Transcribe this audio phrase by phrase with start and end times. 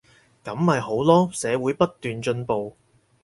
[0.43, 2.75] 噉咪好囉，社會不斷進步